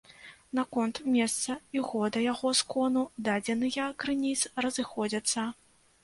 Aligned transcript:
Наконт 0.59 0.99
месца 1.15 1.57
і 1.75 1.83
года 1.89 2.23
яго 2.31 2.53
скону 2.61 3.03
дадзеныя 3.27 3.85
крыніц 4.05 4.41
разыходзяцца. 4.67 5.45